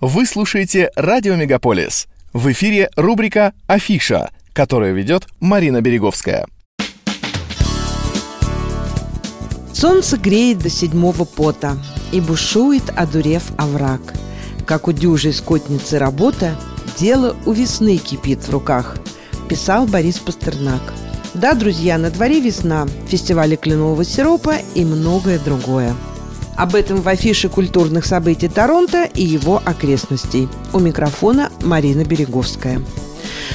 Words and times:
Вы 0.00 0.24
слушаете 0.24 0.90
«Радио 0.96 1.36
Мегаполис». 1.36 2.08
В 2.32 2.50
эфире 2.52 2.88
рубрика 2.96 3.52
«Афиша», 3.66 4.30
которую 4.54 4.94
ведет 4.94 5.26
Марина 5.40 5.82
Береговская. 5.82 6.46
Солнце 9.74 10.16
греет 10.16 10.60
до 10.60 10.70
седьмого 10.70 11.26
пота, 11.26 11.76
и 12.12 12.20
бушует, 12.22 12.84
одурев 12.96 13.42
овраг. 13.58 14.00
Как 14.64 14.88
у 14.88 14.92
дюжей 14.92 15.34
скотницы 15.34 15.98
работа, 15.98 16.58
дело 16.98 17.36
у 17.44 17.52
весны 17.52 17.98
кипит 17.98 18.38
в 18.38 18.50
руках, 18.50 18.96
писал 19.50 19.84
Борис 19.84 20.18
Пастернак. 20.18 20.80
Да, 21.34 21.52
друзья, 21.52 21.98
на 21.98 22.10
дворе 22.10 22.40
весна, 22.40 22.88
фестивали 23.06 23.54
кленового 23.54 24.06
сиропа 24.06 24.54
и 24.74 24.82
многое 24.86 25.38
другое. 25.38 25.94
Об 26.60 26.74
этом 26.74 27.00
в 27.00 27.08
афише 27.08 27.48
культурных 27.48 28.04
событий 28.04 28.46
Торонто 28.46 29.04
и 29.04 29.22
его 29.22 29.62
окрестностей. 29.64 30.46
У 30.74 30.78
микрофона 30.78 31.50
Марина 31.62 32.04
Береговская. 32.04 32.82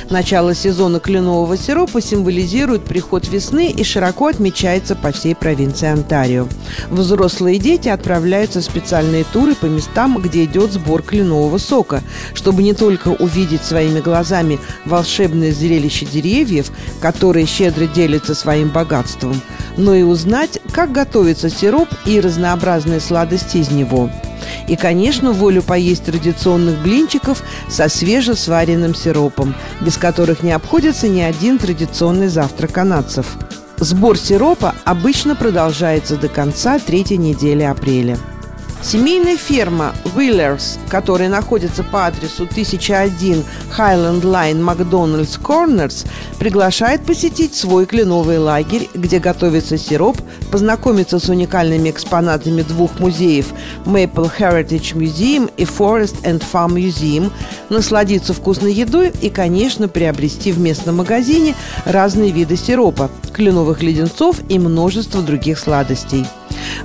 Начало 0.09 0.54
сезона 0.54 0.99
кленового 0.99 1.58
сиропа 1.58 2.02
символизирует 2.02 2.84
приход 2.84 3.27
весны 3.27 3.72
и 3.72 3.84
широко 3.84 4.27
отмечается 4.27 4.95
по 4.95 5.12
всей 5.12 5.35
провинции 5.35 5.88
Онтарио. 5.88 6.48
Взрослые 6.90 7.59
дети 7.59 7.90
отправляются 7.90 8.62
в 8.62 8.63
специальные 8.63 9.23
туры 9.23 9.55
по 9.55 9.66
местам, 9.66 10.20
где 10.21 10.45
идет 10.45 10.71
сбор 10.71 11.02
кленового 11.02 11.58
сока, 11.58 12.04
чтобы 12.34 12.63
не 12.63 12.73
только 12.73 13.09
увидеть 13.09 13.63
своими 13.63 13.99
глазами 13.99 14.59
волшебное 14.85 15.52
зрелище 15.52 16.05
деревьев, 16.05 16.71
которые 17.02 17.46
щедро 17.46 17.85
делятся 17.85 18.35
своим 18.35 18.70
богатством, 18.70 19.41
но 19.77 19.96
и 19.96 20.04
узнать, 20.04 20.59
как 20.71 20.91
готовится 20.91 21.49
сироп 21.49 21.90
и 22.05 22.20
разнообразные 22.20 22.99
сладости 22.99 23.57
из 23.57 23.71
него– 23.71 24.09
и, 24.68 24.76
конечно, 24.76 25.32
волю 25.32 25.64
поесть 25.64 26.05
традиционных 26.05 26.82
блинчиков 26.82 27.44
со 27.70 27.90
свежесваренным 27.90 28.96
сиропом, 28.96 29.55
без 29.82 29.98
которых 29.98 30.44
не 30.44 30.52
обходится 30.52 31.07
ни 31.07 31.22
один 31.22 31.57
традиционный 31.57 32.27
завтрак 32.27 32.72
канадцев. 32.72 33.38
Сбор 33.77 34.18
сиропа 34.18 34.74
обычно 34.85 35.35
продолжается 35.35 36.16
до 36.16 36.30
конца 36.30 36.80
третьей 36.80 37.18
недели 37.18 37.63
апреля. 37.63 38.18
Семейная 38.86 39.36
ферма 39.36 39.96
Wheelers, 40.16 40.78
которая 40.90 41.28
находится 41.28 41.84
по 41.84 42.05
адресу 42.05 42.44
1001 42.44 43.44
Highland 43.76 44.22
Line 44.22 44.62
McDonald's 44.62 45.41
Corners, 45.41 46.05
приглашает 46.38 47.04
посетить 47.04 47.56
свой 47.56 47.88
кленовый 47.88 48.38
лагерь, 48.38 48.88
где 48.94 49.18
готовится 49.18 49.80
сироп, 49.80 50.22
познакомиться 50.52 51.18
с 51.18 51.30
уникальными 51.30 51.90
экспонатами 51.90 52.62
двух 52.62 53.00
музеев 53.00 53.48
Maple 53.86 54.32
Heritage 54.38 54.94
Museum 54.94 55.52
и 55.58 55.63
Forest 55.63 56.22
and 56.22 56.44
Farm 56.54 56.76
Museum, 56.76 57.32
насладиться 57.70 58.36
вкусной 58.36 58.74
едой 58.74 59.12
и, 59.20 59.32
конечно, 59.32 59.88
приобрести 59.88 60.52
в 60.52 60.60
местном 60.60 60.98
магазине 60.98 61.56
разные 61.86 62.30
виды 62.30 62.56
сиропа, 62.56 63.10
кленовых 63.34 63.82
леденцов 63.82 64.41
и 64.47 64.59
множество 64.59 65.24
других 65.24 65.58
сладостей. 65.58 66.28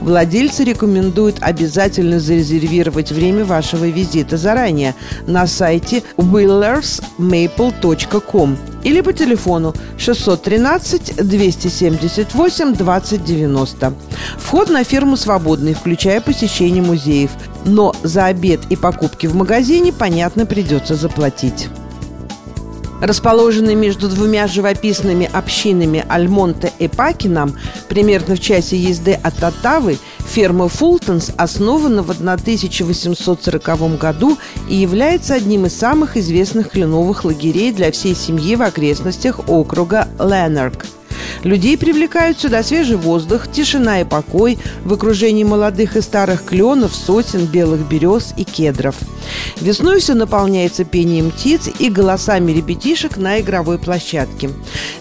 Владельцы 0.01 0.65
рекомендуют 0.65 1.37
обязательно 1.41 2.19
зарезервировать 2.21 3.13
время 3.13 3.45
вашего 3.45 3.87
визита 3.89 4.39
заранее 4.39 4.95
на 5.27 5.47
сайте 5.47 6.03
willersmaple.com 6.17 8.57
или 8.83 9.03
по 9.03 9.13
телефону 9.13 9.75
613 9.99 11.17
278 11.17 12.75
2090. 12.75 13.93
Вход 14.39 14.71
на 14.71 14.85
ферму 14.85 15.19
свободный, 15.19 15.75
включая 15.75 16.23
посещение 16.23 16.83
музеев. 16.83 17.31
Но 17.67 17.95
за 18.03 18.25
обед 18.27 18.61
и 18.71 18.77
покупки 18.77 19.27
в 19.27 19.35
магазине, 19.35 19.93
понятно, 19.93 20.47
придется 20.47 20.95
заплатить. 20.95 21.69
Расположенный 23.01 23.75
между 23.75 24.09
двумя 24.09 24.47
живописными 24.47 25.29
общинами 25.33 26.05
Альмонте 26.09 26.71
и 26.79 26.87
Пакином, 26.87 27.57
примерно 27.91 28.37
в 28.37 28.41
часе 28.41 28.77
езды 28.77 29.13
от 29.13 29.43
Оттавы, 29.43 29.99
ферма 30.21 30.69
Фултонс 30.69 31.33
основана 31.37 32.03
в 32.03 32.11
1840 32.11 33.99
году 33.99 34.39
и 34.69 34.77
является 34.77 35.35
одним 35.35 35.67
из 35.67 35.77
самых 35.77 36.17
известных 36.17 36.71
кленовых 36.71 37.25
лагерей 37.25 37.73
для 37.73 37.91
всей 37.91 38.15
семьи 38.15 38.55
в 38.55 38.63
окрестностях 38.63 39.41
округа 39.49 40.09
Ленарк– 40.19 40.87
Людей 41.43 41.77
привлекают 41.79 42.41
сюда 42.41 42.63
свежий 42.63 42.97
воздух, 42.97 43.51
тишина 43.51 44.01
и 44.01 44.05
покой 44.05 44.59
в 44.85 44.93
окружении 44.93 45.45
молодых 45.45 45.97
и 45.97 46.01
старых 46.01 46.45
кленов, 46.45 46.95
сосен, 46.95 47.47
белых 47.47 47.89
берез 47.89 48.35
и 48.37 48.45
кедров. 48.45 48.97
Весной 49.61 50.01
все 50.01 50.15
наполняется 50.15 50.85
пением 50.85 51.31
птиц 51.31 51.69
и 51.79 51.91
голосами 51.91 52.53
ребятишек 52.53 53.17
на 53.17 53.41
игровой 53.41 53.79
площадке. 53.79 54.51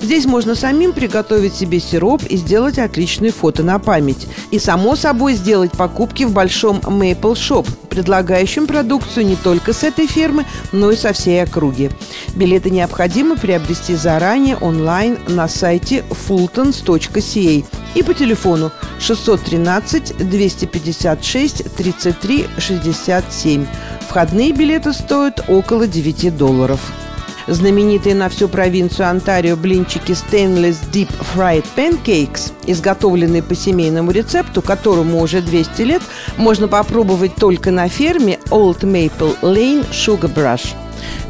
Здесь 0.02 0.26
можно 0.26 0.56
самим 0.56 0.94
приготовить 0.94 1.56
себе 1.56 1.80
сироп 1.80 2.24
и 2.30 2.38
сделать 2.38 2.78
отличные 2.78 3.32
фото 3.32 3.64
на 3.64 3.80
память. 3.80 4.28
И, 4.52 4.60
само 4.60 4.96
собой, 4.96 5.36
сделать 5.36 5.72
покупки 5.72 6.24
в 6.24 6.32
большом 6.32 6.80
Maple 6.80 7.34
Shop, 7.34 7.68
предлагающем 7.90 8.68
продукцию 8.68 9.26
не 9.26 9.36
только 9.36 9.74
с 9.74 9.84
этой 9.84 10.08
фермы, 10.08 10.46
но 10.72 10.92
и 10.92 10.96
со 10.96 11.14
всей 11.14 11.44
округи. 11.44 11.90
Билеты 12.36 12.70
необходимо 12.70 13.36
приобрести 13.36 13.96
заранее 13.96 14.58
онлайн 14.58 15.18
на 15.28 15.48
сайте 15.48 16.04
fultons.ca 16.28 17.66
и 17.96 18.04
по 18.04 18.14
телефону 18.14 18.72
613 19.00 20.30
256 20.30 21.76
33 21.76 22.48
67. 22.58 23.66
Входные 24.10 24.52
билеты 24.52 24.94
стоят 24.94 25.44
около 25.48 25.88
9 25.88 26.36
долларов. 26.36 26.80
Знаменитые 27.48 28.14
на 28.14 28.30
всю 28.30 28.48
провинцию 28.48 29.10
Онтарио 29.10 29.56
блинчики 29.56 30.12
Stainless 30.12 30.78
Deep 30.92 31.10
Fried 31.34 31.66
Pancakes, 31.76 32.52
изготовленные 32.68 33.42
по 33.42 33.56
семейному 33.56 34.12
рецепту, 34.12 34.62
которому 34.62 35.20
уже 35.22 35.42
200 35.42 35.82
лет, 35.82 36.02
можно 36.38 36.68
попробовать 36.68 37.36
только 37.36 37.72
на 37.72 37.90
ферме 37.90 38.40
Old 38.50 38.82
Maple 38.82 39.40
Lane 39.42 39.88
Sugar 39.92 40.32
Brush– 40.32 40.76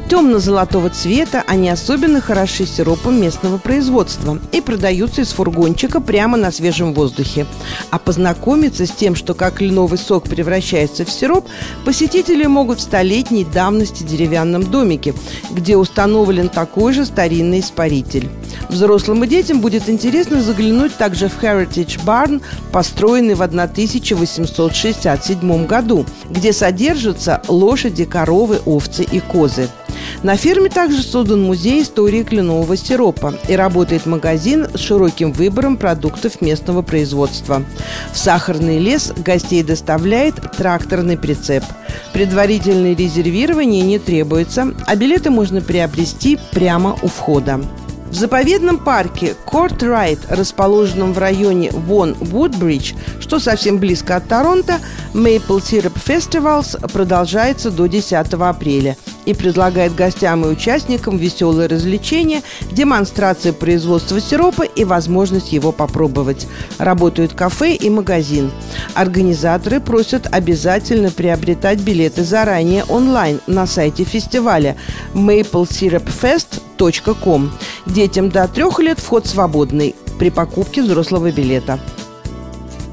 Темно-золотого 0.09 0.90
цвета 0.90 1.44
они 1.46 1.70
особенно 1.70 2.20
хороши 2.20 2.66
сиропом 2.66 3.22
местного 3.22 3.59
производства 3.59 4.40
и 4.52 4.59
продаются 4.59 5.22
из 5.22 5.34
фургончика 5.34 6.02
прямо 6.02 6.36
на 6.36 6.52
свежем 6.52 6.96
воздухе. 6.96 7.46
А 7.92 8.00
познакомиться 8.00 8.88
с 8.88 8.92
тем, 8.92 9.16
что 9.16 9.36
как 9.36 9.62
льновый 9.62 10.00
сок 10.00 10.24
превращается 10.24 11.06
в 11.06 11.12
сироп, 11.12 11.47
посетители 11.86 12.47
могут 12.47 12.80
в 12.80 12.81
столетней 12.81 13.46
давности 13.46 14.02
деревянном 14.02 14.64
домике, 14.64 15.14
где 15.52 15.78
установлен 15.78 16.50
такой 16.50 16.94
же 16.94 17.06
старинный 17.06 17.59
испаритель. 17.59 18.28
Взрослым 18.68 19.26
и 19.26 19.28
детям 19.28 19.62
будет 19.62 19.90
интересно 19.90 20.41
заглянуть 20.41 20.97
также 20.97 21.30
в 21.30 21.40
Heritage 21.40 22.03
Barn, 22.03 22.41
построенный 22.72 23.36
в 23.36 23.44
1867 23.44 25.68
году, 25.68 26.03
где 26.31 26.52
содержатся 26.52 27.44
лошади, 27.47 28.06
коровы, 28.06 28.59
овцы 28.66 29.03
и 29.03 29.20
козы. 29.20 29.70
На 30.24 30.36
ферме 30.36 30.70
также 30.70 31.02
создан 31.02 31.42
музей 31.42 31.81
истории 31.81 32.24
кленового 32.24 32.75
сиропа 32.75 33.34
и 33.47 33.56
работает 33.56 34.06
магазин 34.06 34.68
с 34.74 34.80
широким 34.80 35.31
выбором 35.31 35.78
продуктов 35.78 36.42
местного 36.42 36.81
производства. 36.81 37.64
В 38.12 38.18
сахарный 38.18 38.80
лес 38.80 39.14
гостей 39.18 39.64
доставляет 39.64 40.36
тракторный 40.58 41.18
прицеп. 41.18 41.64
Предварительное 42.14 42.96
резервирование 42.96 43.84
не 43.84 44.00
требуется, 44.00 44.74
а 44.86 44.96
билеты 44.96 45.30
можно 45.30 45.62
приобрести 45.62 46.38
прямо 46.52 46.97
у 47.02 47.08
входа. 47.08 47.62
В 48.09 48.16
заповедном 48.16 48.80
парке 48.80 49.36
Корт 49.46 49.84
Райт, 49.84 50.20
расположенном 50.30 51.14
в 51.14 51.20
районе 51.20 51.70
Вон 51.72 52.16
Вудбридж, 52.16 52.94
что 53.20 53.40
совсем 53.40 53.78
близко 53.78 54.16
от 54.16 54.28
Торонто, 54.28 54.80
Maple 55.14 55.59
Syrup 55.59 55.94
Festivals 56.03 56.80
продолжается 56.91 57.70
до 57.70 57.86
10 57.86 58.34
апреля 58.34 58.97
и 59.25 59.33
предлагает 59.33 59.95
гостям 59.95 60.45
и 60.45 60.47
участникам 60.47 61.17
веселые 61.17 61.67
развлечения, 61.67 62.41
демонстрацию 62.71 63.53
производства 63.53 64.19
сиропа 64.19 64.63
и 64.63 64.83
возможность 64.83 65.51
его 65.51 65.71
попробовать. 65.71 66.47
Работают 66.77 67.33
кафе 67.33 67.75
и 67.75 67.89
магазин. 67.89 68.51
Организаторы 68.93 69.79
просят 69.79 70.27
обязательно 70.31 71.09
приобретать 71.11 71.79
билеты 71.79 72.23
заранее 72.23 72.83
онлайн 72.85 73.41
на 73.47 73.67
сайте 73.67 74.03
фестиваля 74.03 74.75
maplesyrupfest.com. 75.13 77.51
Детям 77.85 78.29
до 78.29 78.47
трех 78.47 78.79
лет 78.79 78.99
вход 78.99 79.25
свободный 79.25 79.95
при 80.17 80.29
покупке 80.29 80.81
взрослого 80.81 81.31
билета. 81.31 81.79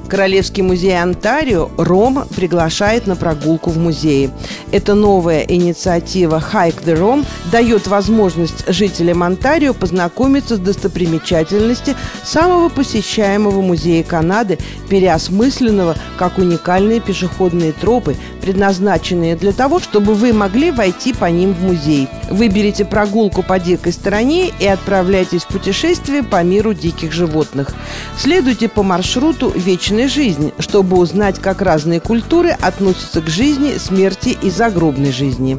Королевский 0.09 0.63
музей 0.63 1.01
Онтарио 1.01 1.71
«Ром» 1.77 2.25
приглашает 2.35 3.07
на 3.07 3.17
прогулку 3.17 3.71
в 3.71 3.79
музее. 3.79 4.31
Эта 4.71 4.95
новая 4.95 5.43
инициатива 5.43 6.43
«Hike 6.53 6.85
the 6.85 6.99
Rome» 6.99 7.27
дает 7.51 7.87
возможность 7.87 8.65
жителям 8.73 9.23
Онтарио 9.23 9.75
познакомиться 9.75 10.57
с 10.57 10.61
достопримечательностью 10.61 11.95
самого 12.25 12.69
посещаемого 12.69 13.61
музея 13.61 14.05
Канады, 14.05 14.59
переосмысленного 14.89 15.97
как 16.19 16.39
уникальные 16.39 17.01
пешеходные 17.01 17.73
тропы, 17.73 18.17
предназначенные 18.47 19.35
для 19.35 19.51
того, 19.51 19.81
чтобы 19.81 20.15
вы 20.15 20.33
могли 20.33 20.71
войти 20.71 21.13
по 21.13 21.25
ним 21.25 21.53
в 21.53 21.63
музей. 21.65 22.07
Выберите 22.31 22.85
прогулку 22.85 23.43
по 23.43 23.59
дикой 23.59 23.93
стороне 23.93 24.53
и 24.61 24.67
отправляйтесь 24.67 25.43
в 25.43 25.49
путешествие 25.49 26.23
по 26.23 26.41
миру 26.45 26.73
диких 26.73 27.11
животных. 27.13 27.75
Следуйте 28.17 28.69
по 28.69 28.85
маршруту 28.85 29.53
«Вечная 29.53 30.07
жизнь», 30.07 30.53
чтобы 30.61 30.97
узнать, 30.97 31.41
как 31.41 31.61
разные 31.61 31.99
культуры 31.99 32.51
относятся 32.51 33.21
к 33.21 33.29
жизни, 33.29 33.79
смерти 33.79 34.39
и 34.41 34.49
загробной 34.49 35.11
жизни. 35.11 35.59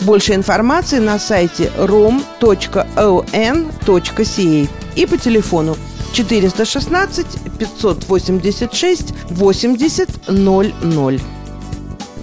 Больше 0.00 0.32
информации 0.32 1.00
на 1.00 1.18
сайте 1.18 1.70
rom.on.ca 1.76 2.58
и 4.96 5.06
по 5.06 5.18
телефону 5.18 5.76
416 6.14 7.26
586 7.58 9.14
80 9.28 10.28
00. 10.28 11.20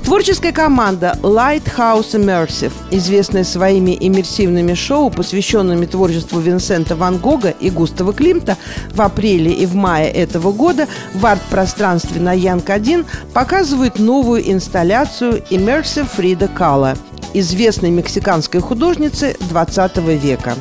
Творческая 0.10 0.52
команда 0.52 1.16
Lighthouse 1.22 2.14
Immersive, 2.16 2.74
известная 2.90 3.44
своими 3.44 3.96
иммерсивными 3.96 4.74
шоу, 4.74 5.12
посвященными 5.12 5.86
творчеству 5.86 6.40
Винсента 6.40 6.96
Ван 6.96 7.20
Гога 7.20 7.52
и 7.52 7.70
Густава 7.70 8.12
Климта, 8.12 8.58
в 8.92 9.04
апреле 9.04 9.54
и 9.54 9.68
в 9.68 9.76
мае 9.76 10.10
этого 10.10 10.52
года 10.52 10.88
в 11.14 11.24
арт-пространстве 11.24 12.20
на 12.20 12.34
Янг-1 12.34 13.06
показывают 13.36 14.00
новую 14.00 14.52
инсталляцию 14.52 15.44
Immersive 15.52 16.08
Frida 16.18 16.50
Kahlo– 16.52 16.98
известной 17.34 17.90
мексиканской 17.90 18.62
художницы 18.62 19.36
20 19.40 19.98
века. 19.98 20.56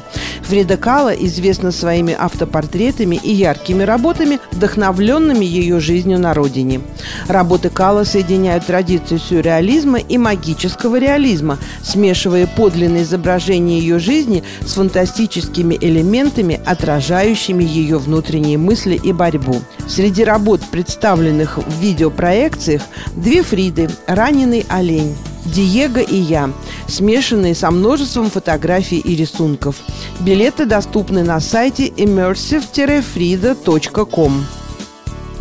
Фрида 0.49 0.79
Кала 0.79 1.11
известна 1.11 1.71
своими 1.73 2.17
автопортретами 2.19 3.17
и 3.17 3.31
яркими 3.31 3.83
работами, 3.83 4.41
вдохновленными 4.50 5.45
ее 5.45 5.79
жизнью 5.79 6.19
на 6.19 6.33
родине. 6.33 6.81
Работы 7.27 7.69
Кала 7.69 8.05
соединяют 8.05 8.65
традицию 8.65 9.21
сюрреализма 9.21 9.99
и 9.99 10.17
магического 10.17 10.99
реализма, 10.99 11.59
смешивая 11.83 12.47
подлинные 12.47 13.03
изображения 13.03 13.79
ее 13.79 13.99
жизни 13.99 14.43
с 14.62 14.73
фантастическими 14.73 15.77
элементами, 15.79 16.59
отражающими 16.65 17.62
ее 17.62 17.99
внутренние 17.99 18.56
мысли 18.56 18.95
и 18.95 19.12
борьбу. 19.12 19.61
Среди 19.87 20.25
работ, 20.25 20.62
представленных 20.71 21.59
в 21.59 21.81
видеопроекциях, 21.83 22.81
две 23.15 23.43
Фриды 23.43 23.91
«Раненый 24.06 24.65
олень», 24.71 25.15
«Диего 25.53 25.99
и 25.99 26.17
я», 26.17 26.50
смешанные 26.87 27.55
со 27.55 27.71
множеством 27.71 28.31
фотографий 28.31 28.99
и 28.99 29.15
рисунков. 29.17 29.77
Билеты 30.21 30.65
доступны 30.65 31.23
на 31.23 31.39
сайте 31.41 31.89
immersive-frida.com. 31.89 34.47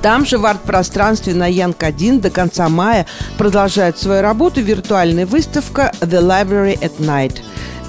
Там 0.02 0.26
же 0.26 0.38
в 0.38 0.46
арт-пространстве 0.46 1.34
на 1.34 1.48
Янг-1 1.48 2.22
до 2.22 2.30
конца 2.30 2.70
мая 2.70 3.08
продолжает 3.38 3.98
свою 3.98 4.22
работу 4.22 4.62
виртуальная 4.62 5.26
выставка 5.26 5.92
«The 6.00 6.22
Library 6.22 6.80
at 6.80 7.00
Night», 7.00 7.42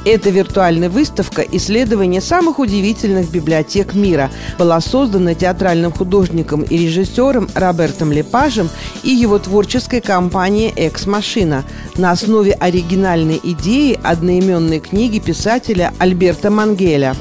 эта 0.05 0.31
виртуальная 0.31 0.89
выставка 0.89 1.43
«Исследование 1.43 2.21
самых 2.21 2.59
удивительных 2.59 3.31
библиотек 3.31 3.95
мира» 3.95 4.31
была 4.59 4.81
создана 4.81 5.35
театральным 5.35 5.93
художником 5.93 6.63
и 6.63 6.77
режиссером 6.79 7.49
Робертом 7.55 8.13
Лепажем 8.13 8.69
и 9.03 9.11
его 9.11 9.39
творческой 9.39 10.01
компанией 10.01 10.73
«Экс 10.77 11.07
Машина» 11.07 11.65
на 11.97 12.13
основе 12.13 12.53
оригинальной 12.53 13.41
идеи 13.43 13.99
одноименной 14.03 14.81
книги 14.81 15.19
писателя 15.19 15.93
Альберта 15.99 16.51
Мангеля. 16.51 17.15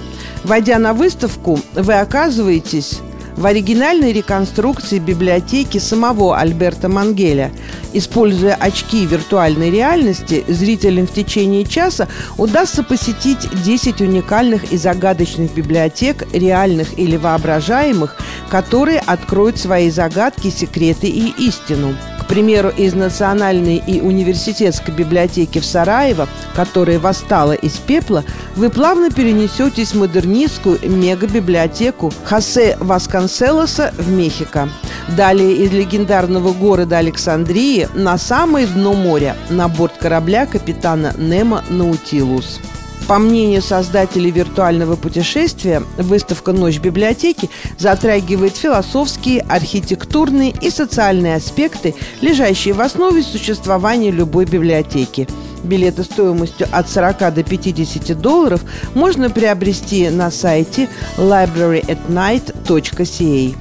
Войдя 0.43 0.79
на 0.79 0.93
выставку, 0.93 1.59
вы 1.73 1.93
оказываетесь 1.95 2.99
в 3.37 3.45
оригинальной 3.45 4.11
реконструкции 4.11 4.97
библиотеки 4.97 5.77
самого 5.77 6.37
Альберта 6.37 6.89
Мангеля. 6.89 7.51
Используя 7.93 8.55
очки 8.55 9.05
виртуальной 9.05 9.69
реальности, 9.69 10.43
зрителям 10.47 11.07
в 11.07 11.13
течение 11.13 11.63
часа 11.63 12.07
удастся 12.37 12.83
посетить 12.83 13.47
10 13.63 14.01
уникальных 14.01 14.73
и 14.73 14.77
загадочных 14.77 15.53
библиотек, 15.53 16.27
реальных 16.33 16.97
или 16.97 17.15
воображаемых, 17.15 18.17
которые 18.49 18.99
откроют 18.99 19.57
свои 19.59 19.91
загадки, 19.91 20.49
секреты 20.49 21.07
и 21.07 21.33
истину 21.37 21.95
примеру, 22.27 22.69
из 22.69 22.93
Национальной 22.93 23.77
и 23.77 24.01
университетской 24.01 24.93
библиотеки 24.93 25.59
в 25.59 25.65
Сараево, 25.65 26.27
которая 26.55 26.99
восстала 26.99 27.53
из 27.53 27.77
пепла, 27.77 28.23
вы 28.55 28.69
плавно 28.69 29.09
перенесетесь 29.09 29.91
в 29.91 29.99
модернистскую 29.99 30.79
мегабиблиотеку 30.83 32.11
Хосе 32.23 32.77
Васконселоса 32.79 33.93
в 33.97 34.11
Мехико. 34.11 34.69
Далее 35.15 35.53
из 35.53 35.71
легендарного 35.71 36.51
города 36.51 36.97
Александрии 36.97 37.87
на 37.93 38.17
самое 38.17 38.67
дно 38.67 38.93
моря 38.93 39.35
на 39.49 39.67
борт 39.67 39.93
корабля 39.97 40.45
капитана 40.45 41.13
Немо 41.17 41.63
Наутилус. 41.69 42.59
По 43.07 43.19
мнению 43.19 43.61
создателей 43.61 44.31
виртуального 44.31 44.97
путешествия, 44.97 45.81
выставка 45.97 46.51
«Ночь 46.51 46.79
библиотеки» 46.79 47.49
затрагивает 47.77 48.57
философские, 48.57 49.45
архитектурные 49.47 50.51
и 50.51 50.69
социальные 50.69 51.35
аспекты, 51.35 51.95
лежащие 52.19 52.73
в 52.73 52.81
основе 52.81 53.23
существования 53.23 54.11
любой 54.11 54.43
библиотеки. 54.43 55.25
Билеты 55.63 56.03
стоимостью 56.03 56.67
от 56.69 56.89
40 56.89 57.33
до 57.33 57.43
50 57.43 58.19
долларов 58.19 58.59
можно 58.93 59.29
приобрести 59.29 60.09
на 60.09 60.29
сайте 60.29 60.89
libraryatnight.ca. 61.17 63.55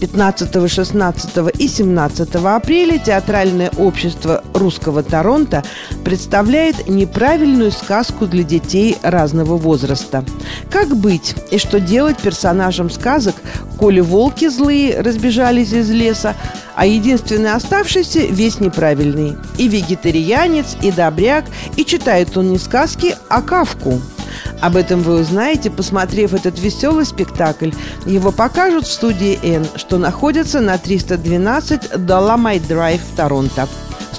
15, 0.00 0.68
16 0.68 1.30
и 1.60 1.68
17 1.68 2.34
апреля 2.34 2.98
Театральное 2.98 3.70
общество 3.78 4.41
русского 4.54 5.02
Торонто 5.02 5.62
представляет 6.04 6.88
неправильную 6.88 7.70
сказку 7.70 8.26
для 8.26 8.42
детей 8.42 8.96
разного 9.02 9.56
возраста. 9.56 10.24
Как 10.70 10.96
быть 10.96 11.34
и 11.50 11.58
что 11.58 11.80
делать 11.80 12.18
персонажам 12.18 12.90
сказок, 12.90 13.34
коли 13.78 14.00
волки 14.00 14.48
злые 14.48 15.00
разбежались 15.00 15.72
из 15.72 15.90
леса, 15.90 16.34
а 16.74 16.86
единственный 16.86 17.52
оставшийся 17.52 18.20
весь 18.20 18.60
неправильный. 18.60 19.36
И 19.58 19.68
вегетарианец, 19.68 20.76
и 20.82 20.90
добряк, 20.90 21.44
и 21.76 21.84
читает 21.84 22.36
он 22.36 22.52
не 22.52 22.58
сказки, 22.58 23.16
а 23.28 23.42
кавку– 23.42 24.00
об 24.60 24.76
этом 24.76 25.02
вы 25.02 25.20
узнаете, 25.20 25.70
посмотрев 25.70 26.34
этот 26.34 26.58
веселый 26.60 27.04
спектакль. 27.04 27.70
Его 28.06 28.30
покажут 28.30 28.86
в 28.86 28.92
студии 28.92 29.38
N, 29.42 29.66
что 29.76 29.98
находится 29.98 30.60
на 30.60 30.78
312 30.78 32.06
Доломай 32.06 32.60
Драйв 32.60 33.00
Торонто. 33.16 33.68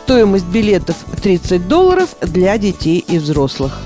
Стоимость 0.03 0.47
билетов 0.47 0.97
30 1.21 1.65
долларов 1.65 2.09
для 2.19 2.57
детей 2.57 3.00
и 3.07 3.17
взрослых. 3.17 3.79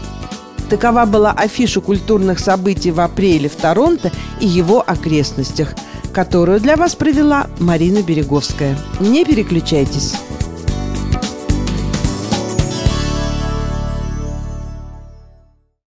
Такова 0.67 1.05
была 1.05 1.31
афиша 1.31 1.79
культурных 1.79 2.39
событий 2.39 2.89
в 2.89 2.99
апреле 3.01 3.47
в 3.49 3.55
Торонто 3.55 4.11
и 4.41 4.47
его 4.47 4.83
окрестностях, 4.85 5.75
которую 6.15 6.59
для 6.59 6.75
вас 6.75 6.95
провела 6.95 7.45
Марина 7.59 8.01
Береговская. 8.01 8.75
Не 8.99 9.25
переключайтесь. 9.25 10.15